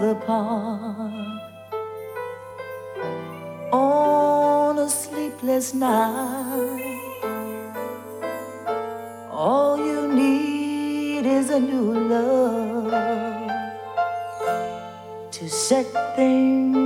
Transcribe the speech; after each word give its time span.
the 0.00 0.14
park 0.26 1.12
on 3.72 4.78
a 4.78 4.88
sleepless 4.88 5.74
night. 5.74 7.00
All 9.30 9.76
you 9.78 10.08
need 10.08 11.26
is 11.26 11.50
a 11.50 11.60
new 11.60 11.92
love 12.08 13.50
to 15.30 15.48
set 15.48 15.86
things 16.16 16.83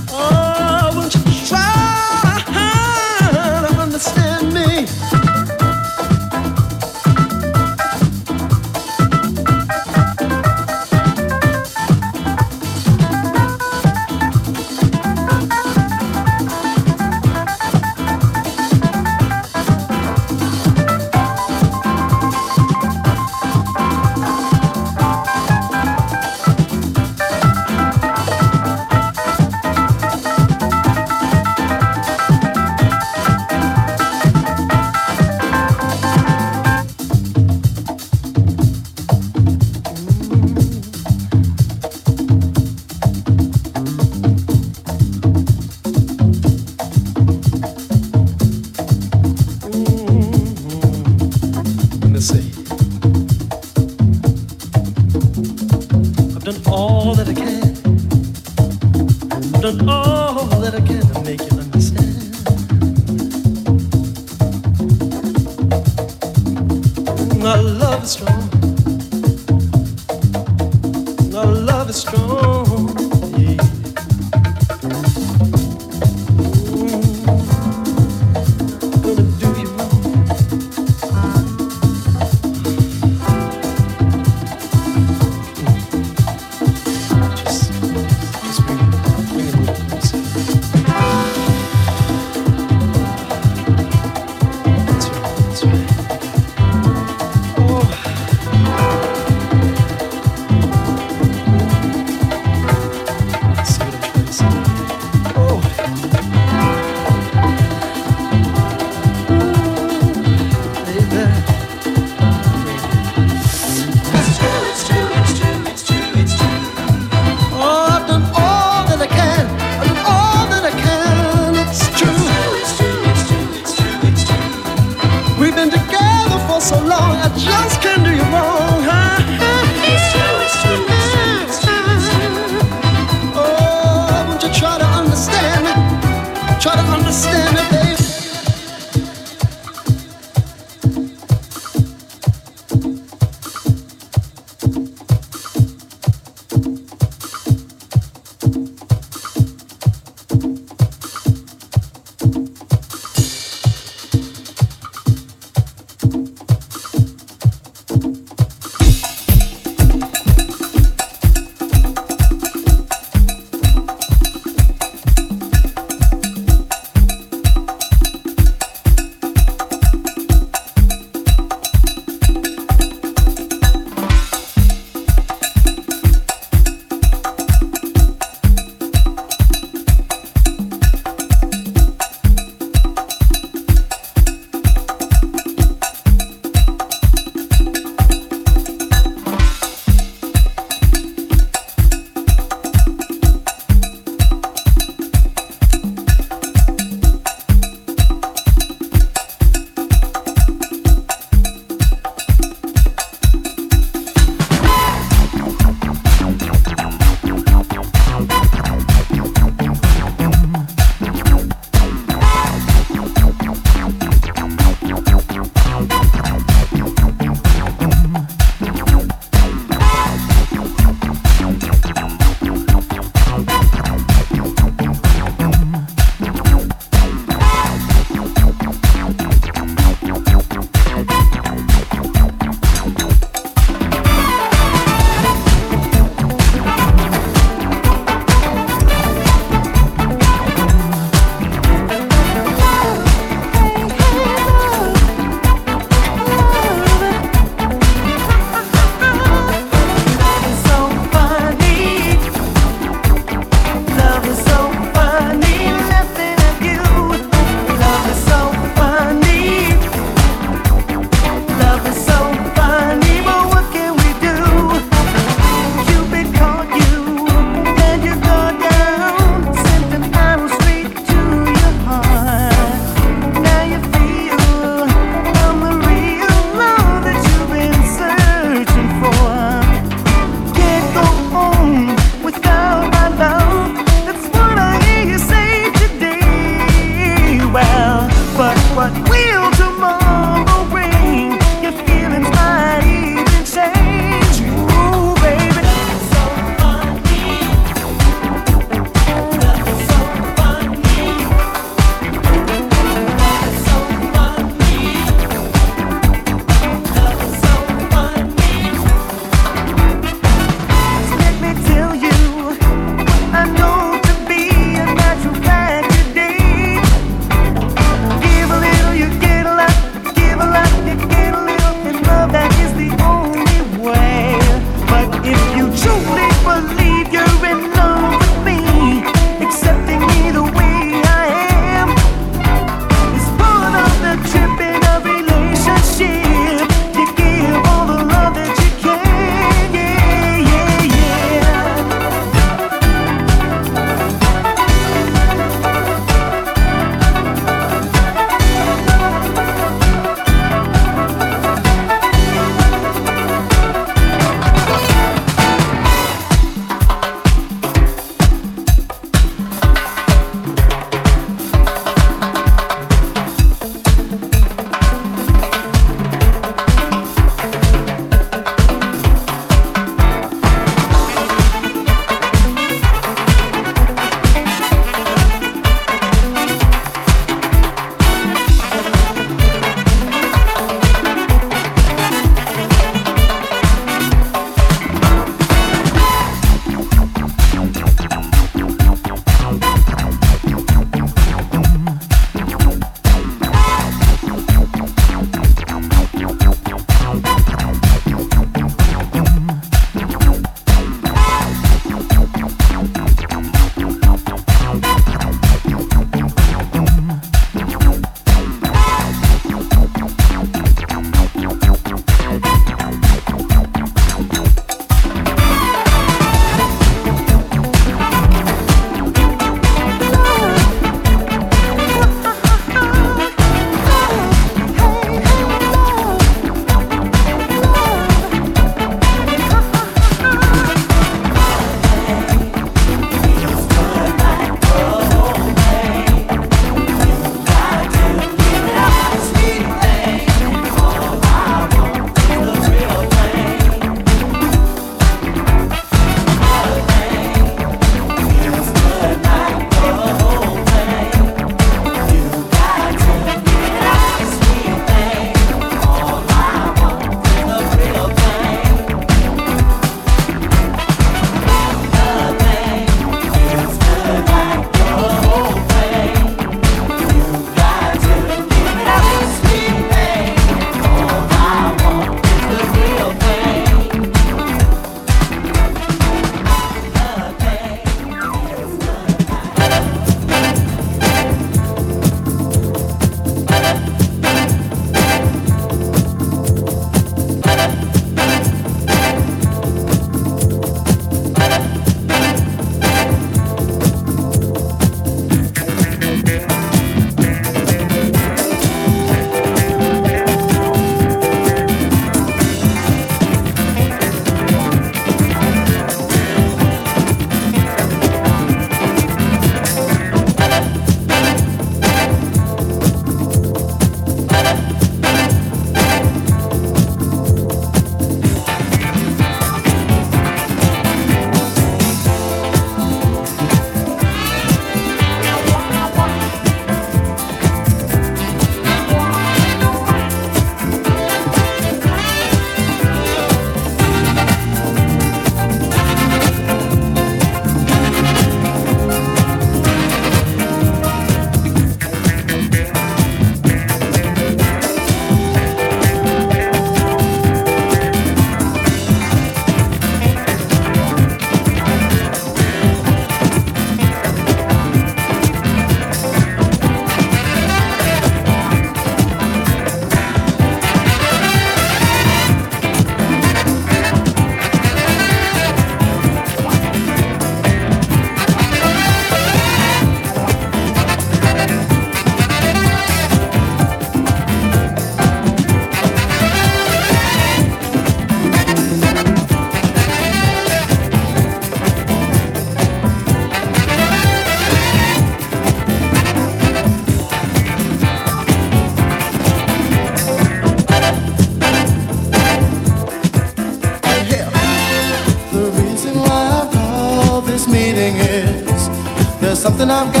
and 599.71 599.87
I've 599.87 599.93
got 599.93 600.00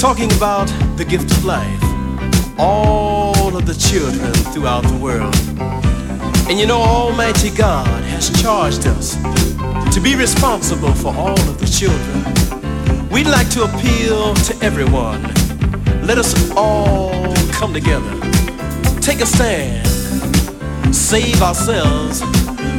talking 0.00 0.32
about 0.32 0.66
the 0.96 1.04
gift 1.04 1.30
of 1.30 1.44
life, 1.44 1.82
all 2.58 3.54
of 3.54 3.64
the 3.64 3.74
children 3.74 4.32
throughout 4.52 4.82
the 4.82 4.96
world. 4.96 5.36
And 6.48 6.58
you 6.58 6.66
know, 6.66 6.80
Almighty 6.80 7.50
God 7.50 8.02
has 8.04 8.30
charged 8.42 8.86
us 8.86 9.14
to 9.94 10.00
be 10.02 10.16
responsible 10.16 10.94
for 10.94 11.14
all 11.14 11.38
of 11.38 11.60
the 11.60 11.66
children. 11.66 13.08
We'd 13.08 13.28
like 13.28 13.50
to 13.50 13.64
appeal 13.64 14.34
to 14.34 14.58
everyone. 14.64 15.22
Let 16.04 16.18
us 16.18 16.50
all 16.56 17.34
come 17.52 17.72
together, 17.72 18.18
take 19.00 19.20
a 19.20 19.26
stand, 19.26 19.89
save 20.92 21.42
ourselves, 21.42 22.20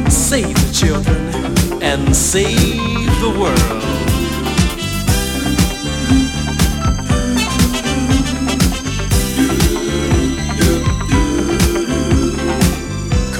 save 0.08 0.54
the 0.54 0.72
children, 0.72 1.82
and 1.82 2.14
save 2.14 3.20
the 3.20 3.30
world. 3.38 3.92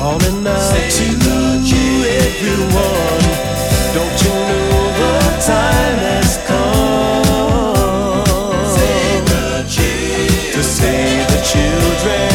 calling 0.03 0.47
out 0.47 0.91
to 0.91 1.09
everyone. 2.21 3.23
Don't 3.95 4.19
you 4.25 4.35
know 4.69 4.87
the 4.99 5.15
time 5.47 5.99
has 6.09 6.33
come 6.49 7.23
to 10.53 10.63
save 10.63 11.27
the 11.29 11.41
children? 11.45 12.32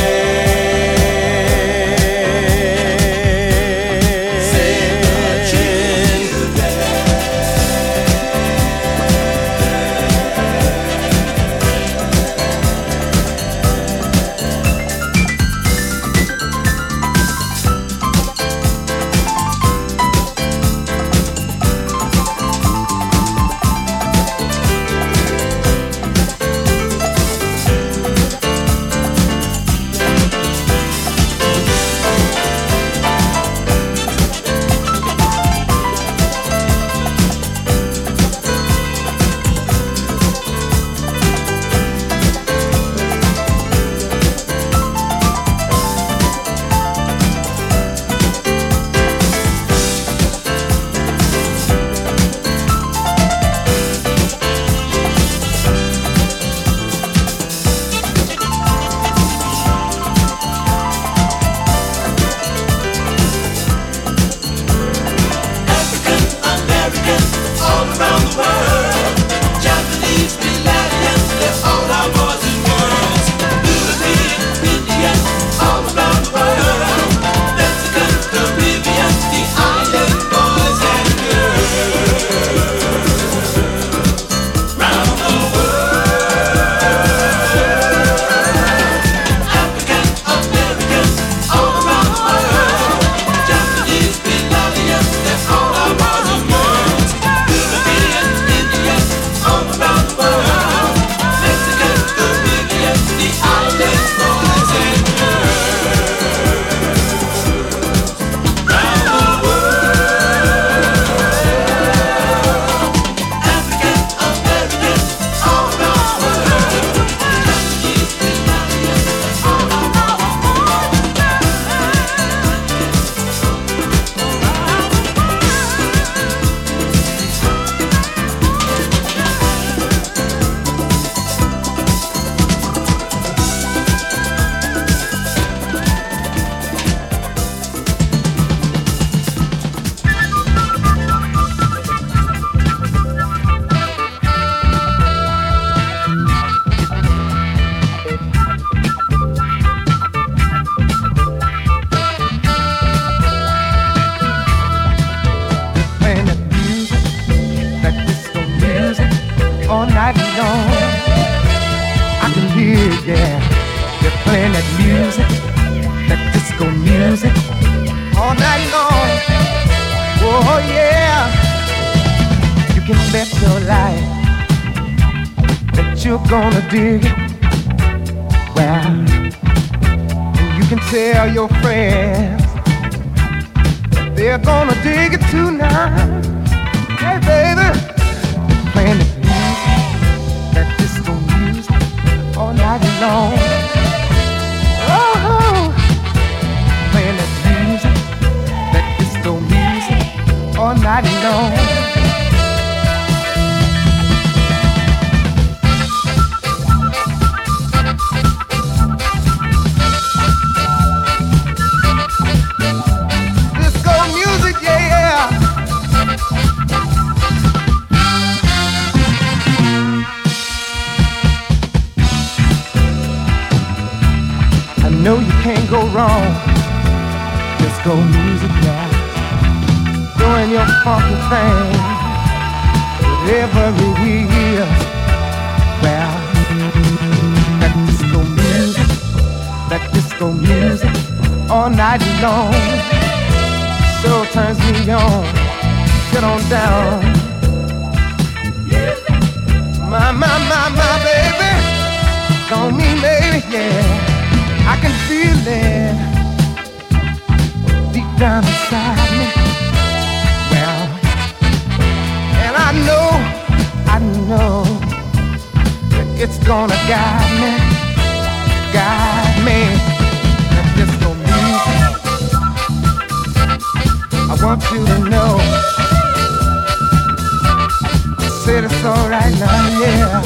Alright 278.88 279.34
now, 279.40 279.80
yeah. 279.80 280.22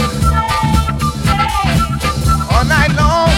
All 2.51 2.65
night 2.65 2.95
long. 2.95 3.30